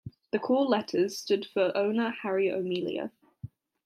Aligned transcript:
The 0.31 0.39
call 0.39 0.67
letters 0.67 1.19
stood 1.19 1.45
for 1.45 1.71
owner 1.77 2.09
Harry 2.23 2.51
O'Melia. 2.51 3.11